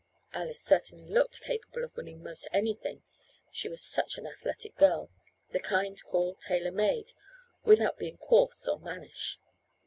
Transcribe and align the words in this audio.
Alice 0.33 0.59
certainly 0.63 1.07
looked 1.13 1.41
capable 1.43 1.83
of 1.83 1.95
winning 1.95 2.23
most 2.23 2.47
anything, 2.51 3.03
she 3.51 3.69
was 3.69 3.83
such 3.83 4.17
an 4.17 4.25
athletic 4.25 4.75
girl, 4.75 5.11
the 5.51 5.59
kind 5.59 6.03
called 6.05 6.41
"tailor 6.41 6.71
made," 6.71 7.11
without 7.65 7.99
being 7.99 8.17
coarse 8.17 8.67
or 8.67 8.79
mannish. 8.79 9.37